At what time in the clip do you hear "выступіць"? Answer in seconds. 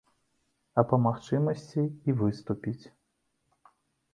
2.23-2.85